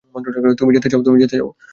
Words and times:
তুমি 0.59 0.71
যেতে 0.75 0.87
চাও? 0.91 1.49